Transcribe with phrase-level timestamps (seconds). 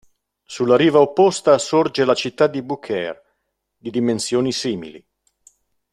[0.43, 3.35] Sulla riva opposta sorge la città di Beaucaire,
[3.77, 5.05] di dimensioni simili.